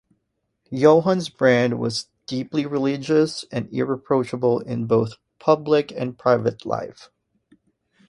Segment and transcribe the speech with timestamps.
[0.73, 7.11] Johannes Brand was deeply religious and irreproachable in both public and private life.